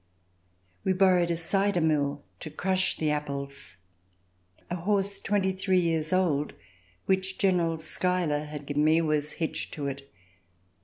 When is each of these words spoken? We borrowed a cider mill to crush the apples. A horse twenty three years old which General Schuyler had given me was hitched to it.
We 0.83 0.93
borrowed 0.93 1.29
a 1.29 1.37
cider 1.37 1.79
mill 1.79 2.23
to 2.39 2.49
crush 2.49 2.97
the 2.97 3.11
apples. 3.11 3.77
A 4.71 4.75
horse 4.75 5.19
twenty 5.19 5.51
three 5.51 5.79
years 5.79 6.11
old 6.11 6.53
which 7.05 7.37
General 7.37 7.77
Schuyler 7.77 8.45
had 8.45 8.65
given 8.65 8.83
me 8.83 8.99
was 9.03 9.33
hitched 9.33 9.75
to 9.75 9.85
it. 9.85 10.11